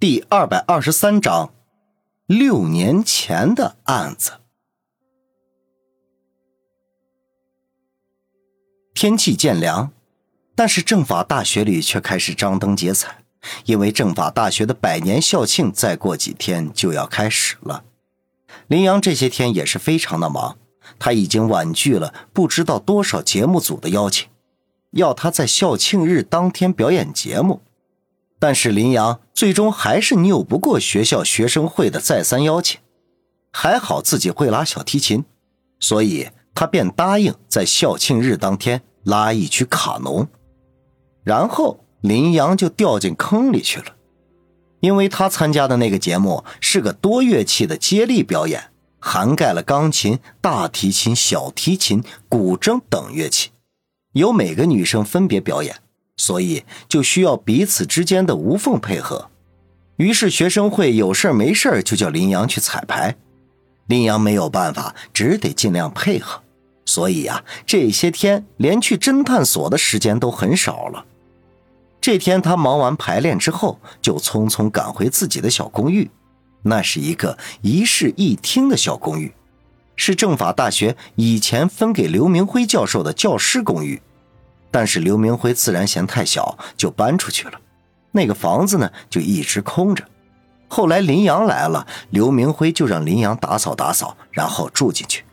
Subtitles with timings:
[0.00, 1.52] 第二百二十三章，
[2.24, 4.32] 六年前的案子。
[8.94, 9.92] 天气渐凉，
[10.54, 13.24] 但是政法大学里却开始张灯结彩，
[13.66, 17.84] 因为政法大学的百年校庆再过几天就要开始了。
[18.68, 20.56] 林阳这些天也是非常的忙，
[20.98, 24.26] 他已经婉拒了不知道多少节目组的邀请，
[24.92, 27.60] 要他在校庆日当天表演节目。
[28.40, 32.80] 但是林阳最终还是拗不过学校学生会的再三邀请，
[33.52, 35.24] 还好自己会拉小提琴，
[35.78, 40.26] 所以他便答应在校庆日当天拉一曲卡农。
[41.22, 43.94] 然后林阳就掉进坑里去了，
[44.80, 53.50] 因为他参加的那个节目是个多乐器的接力表演，涵盖了钢琴、大提琴、小提琴、古筝等乐器，
[54.14, 55.76] 由每个女生分别表演。
[56.20, 59.30] 所以就需要彼此之间的无缝配合，
[59.96, 63.16] 于是学生会有事没事就叫林阳去彩排，
[63.86, 66.42] 林阳没有办法，只得尽量配合。
[66.84, 71.06] 所以呀，这些天连去侦探所的时间都很少了。
[72.02, 76.10] 这天他忙完排练之后，就匆匆赶回自己的小公寓，
[76.64, 79.32] 那是一个一室一厅的小公寓，
[79.96, 84.02] 是政法大学以前分给刘明辉教授的教师公寓。
[84.70, 87.60] 但是刘明辉自然嫌太小，就搬出去了。
[88.12, 90.04] 那个房子呢，就一直空着。
[90.68, 95.24] 后来林阳来了，刘明辉就让林阳打扫打扫，然后住进去。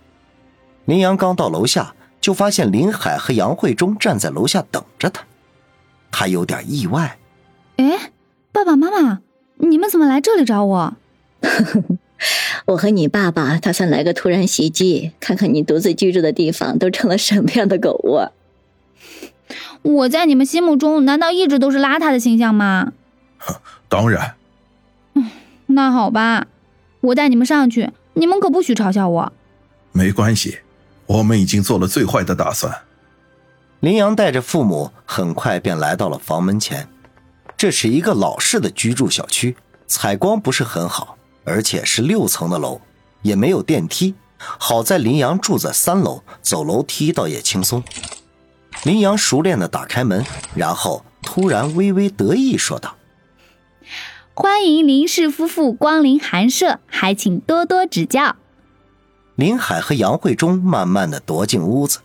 [0.85, 5.23] 林阳刚到楼下，就发现林海和杨慧忠站在楼下等着他。
[6.09, 7.17] 他有点意外。
[7.77, 8.11] 哎，
[8.51, 9.19] 爸爸妈妈，
[9.57, 10.95] 你们怎么来这里找我？
[12.65, 18.31] 我和你爸爸打算来个突然袭击，看看你独自居住的地方都成了什么样的狗窝。
[19.81, 22.93] 我在你们心目中难道一直都是邋遢的形象吗？
[23.87, 24.35] 当然。
[25.13, 25.29] 嗯，
[25.67, 26.47] 那好吧，
[27.01, 29.33] 我带你们上去，你们可不许嘲笑我。
[29.91, 30.59] 没关系，
[31.05, 32.73] 我们已经做了最坏的打算。
[33.79, 36.87] 林阳带着父母很快便来到了房门前。
[37.55, 39.55] 这是一个老式的居住小区，
[39.87, 42.81] 采光不是很好，而且是六层的楼，
[43.21, 44.15] 也没有电梯。
[44.37, 47.83] 好在林阳住在三楼，走楼梯倒也轻松。
[48.87, 50.25] 林阳熟练的打开门，
[50.55, 52.95] 然后突然微微得意说道
[54.33, 58.37] ：“欢迎林氏夫妇光临寒舍，还请多多指教。”
[59.35, 61.99] 林海和杨慧忠慢慢的踱进屋子，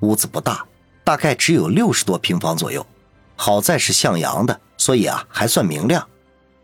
[0.00, 0.64] 屋子不大，
[1.04, 2.86] 大概只有六十多平方左右。
[3.34, 6.08] 好在是向阳的，所以啊还算明亮。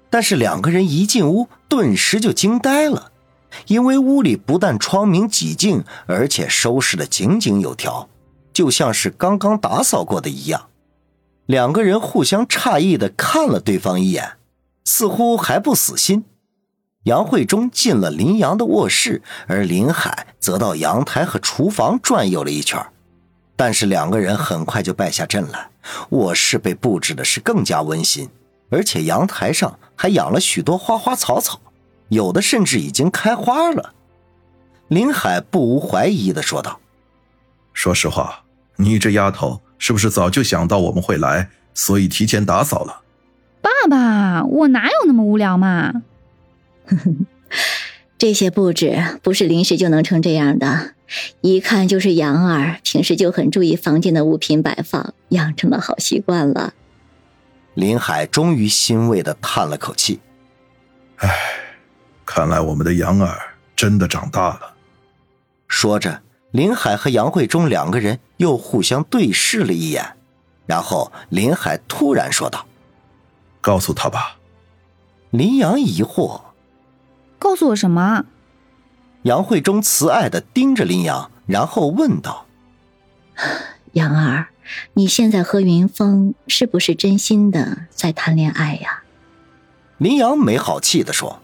[0.09, 3.13] 但是两个人一进屋，顿时就惊呆了，
[3.67, 8.09] 因为屋里不但窗明几净，而且收拾的井井有条。
[8.53, 10.69] 就像是刚刚打扫过的一样，
[11.47, 14.33] 两个人互相诧异的看了对方一眼，
[14.85, 16.25] 似乎还不死心。
[17.05, 22.81] 杨慧忠进了林阳的卧室，而林海则到阳台和厨房转悠了一圈，
[23.57, 25.69] 但是两个人很快就败下阵来。
[26.11, 28.29] 卧室被布置的是更加温馨，
[28.71, 31.61] 而且阳台上还养了许多花花草草，
[32.09, 33.93] 有的甚至已经开花了。
[34.87, 36.79] 林海不无怀疑的说道。
[37.73, 38.42] 说实话，
[38.83, 43.03] 你这丫头是不是早就想到我们会来，所以提前打扫了？
[43.61, 46.03] 爸爸，我哪有那么无聊嘛？
[48.19, 50.95] 这些布置不是临时就能成这样的，
[51.41, 56.75] 一看就是杨儿平时就很注意房间的物品摆放，养成了好习惯了。
[57.75, 60.21] 林海终于欣慰的叹了口气
[61.19, 61.31] ：“唉，
[62.27, 63.39] 看来我们的杨儿
[63.75, 64.75] 真的长大了。”
[65.69, 66.21] 说着。
[66.53, 70.17] 林海和杨慧中两个人又互相对视了一眼，
[70.67, 72.67] 然后林海突然说道
[73.63, 74.37] ：“告诉他吧。”
[75.31, 76.43] 林阳疑惑
[77.41, 78.27] ：“告诉我什么？”
[79.25, 82.45] 杨慧中慈爱的盯着林阳，然后问道
[83.93, 84.49] ：“杨儿，
[84.93, 89.05] 你现在和云峰是不是真心的在谈恋爱呀？”
[89.97, 91.41] 林阳没好气的说：“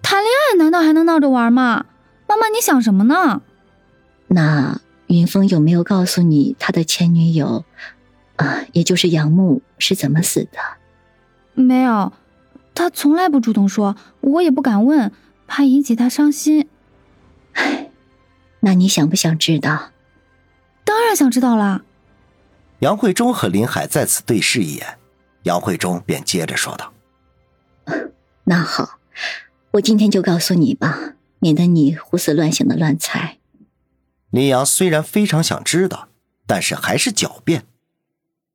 [0.00, 1.84] 谈恋爱难道还能闹着玩吗？
[2.26, 3.42] 妈妈，你想什么呢？”
[4.32, 7.64] 那云峰有没有告诉你他的前女友，
[8.36, 10.58] 啊，也就是杨木是怎么死的？
[11.54, 12.12] 没有，
[12.76, 15.10] 他从来不主动说，我也不敢问，
[15.48, 16.68] 怕引起他伤心。
[17.54, 17.90] 唉，
[18.60, 19.90] 那你想不想知道？
[20.84, 21.82] 当然想知道了。
[22.78, 24.98] 杨慧忠和林海再次对视一眼，
[25.42, 26.92] 杨慧忠便接着说道
[28.46, 29.00] ：“那好，
[29.72, 33.38] 我今天就告诉你吧，免得你胡思乱想的乱猜。”
[34.30, 36.08] 林阳虽然非常想知道，
[36.46, 37.64] 但是还是狡辩：“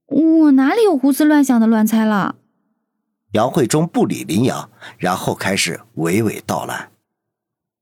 [0.08, 2.36] 我哪里有胡思乱想的乱猜了？”
[3.34, 6.90] 杨慧忠不理林阳，然后开始娓娓道来：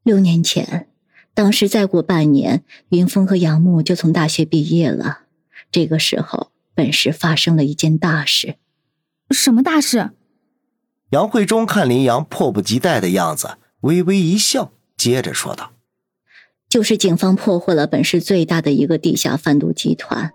[0.01, 0.87] 六年前，
[1.35, 5.19] 当时再过半年，云峰和杨木就从大学毕业了。
[5.71, 8.55] 这个时候，本市发生了一件大事。
[9.29, 10.11] 什么大事？
[11.11, 15.72] 杨慧忠看林阳迫不及待的样子，微微一笑，接着说道
[16.73, 20.33] ：“就是警方破获了本市最大的一个地下贩毒集团，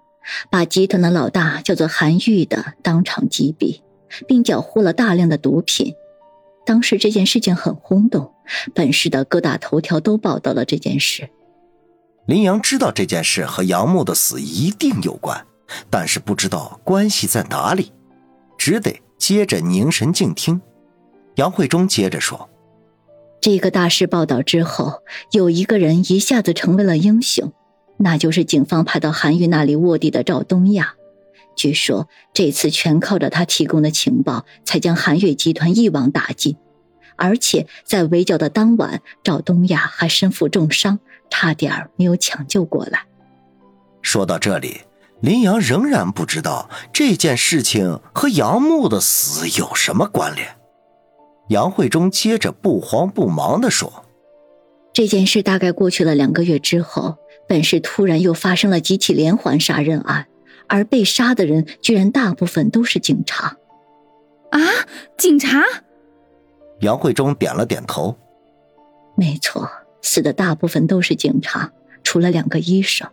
[0.52, 3.80] 把集团的老大叫做韩玉的当场击毙，
[4.28, 5.94] 并缴获了大量的毒品。
[6.64, 8.32] 当时这件事情很轰动，
[8.72, 11.28] 本市的各大头条都报道了这件事。”
[12.26, 15.44] 林阳知道这件事和杨木的死一定有关，
[15.90, 17.90] 但是不知道关系在哪里，
[18.56, 20.60] 只得接着凝神静听。
[21.34, 22.48] 杨慧忠接着说
[23.40, 27.52] ：“这个大事报道之后，有一个人一下子成为了英雄，
[27.96, 30.94] 那就是警方派到韩愈那里卧底的赵东亚。
[31.56, 36.56] 据说这次全靠着他提供的情报，才将韩愈集团一网打尽。
[37.16, 41.00] 而且在围剿的当晚，赵东亚还身负重伤，
[41.30, 43.06] 差点没有抢救过来。”
[44.02, 44.82] 说到这里，
[45.20, 50.57] 林阳仍然不知道这件事情和杨木的死有什么关联。
[51.48, 54.04] 杨慧中接着不慌不忙地说
[54.92, 57.16] ：“这件事大概过去了两个月之后，
[57.48, 60.26] 本市突然又发生了几起连环杀人案，
[60.66, 63.56] 而被杀的人居然大部分都是警察。”
[64.50, 64.60] 啊，
[65.16, 65.62] 警察！
[66.80, 68.16] 杨慧中点了点头
[69.16, 69.70] ：“没错，
[70.02, 71.72] 死的大部分都是警察，
[72.02, 73.08] 除了两个医生。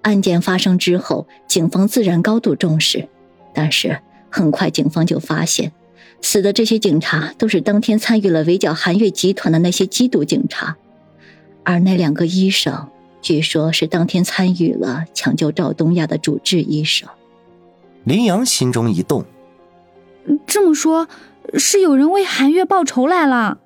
[0.00, 3.08] 案件发生之后，警方自然高度重视，
[3.54, 4.00] 但是
[4.30, 5.72] 很快警方就发现。”
[6.22, 10.76] 死的这些警察都是当天参与了围剿韩月集团的那些缉毒警察，
[11.64, 12.88] 而那两个医生，
[13.20, 17.08] 据说是当天参与了抢救赵东亚的主治医生。
[18.04, 19.24] 林阳心中一动，
[20.46, 21.08] 这么说，
[21.58, 23.58] 是有人为韩月报仇来了。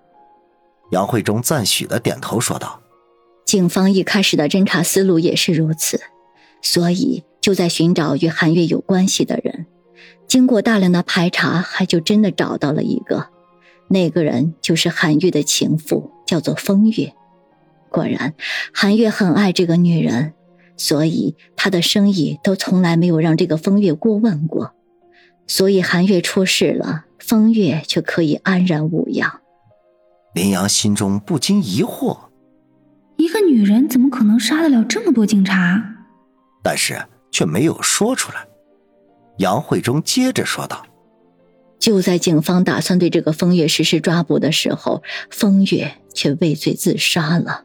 [0.90, 2.80] 杨慧忠赞许的点头说道
[3.44, 6.00] ：“警方一开始的侦查思路也是如此，
[6.62, 9.66] 所以就在寻找与韩月有关系的人。”
[10.36, 13.28] 经过大量的排查，还就真的找到了一个，
[13.88, 17.14] 那个人就是韩月的情妇，叫做风月。
[17.88, 18.34] 果然，
[18.70, 20.34] 韩月很爱这个女人，
[20.76, 24.74] 所以他的生意都从来没有让这个风月过问过。
[25.46, 29.40] 所以韩月出事了，风月却可以安然无恙。
[30.34, 32.18] 林阳心中不禁疑惑：
[33.16, 35.82] 一个女人怎么可能杀得了这么多警察？
[36.62, 38.46] 但是却没有说出来。
[39.38, 40.86] 杨慧忠接着说道
[41.78, 47.64] ：“就在警方打算对这个风月实施抓捕的时候，风月却畏罪自杀了。”